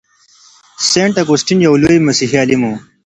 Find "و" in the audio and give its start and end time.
2.67-2.71